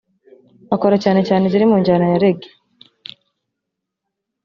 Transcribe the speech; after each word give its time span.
akora 0.75 0.95
cyane 1.03 1.21
cyane 1.27 1.43
iziri 1.45 1.65
mu 1.71 1.77
njyana 1.81 2.05
ya 2.11 2.21
Reggae 2.23 2.51